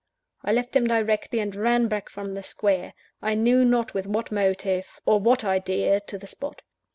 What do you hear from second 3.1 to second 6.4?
I knew not with what motive, or what idea to the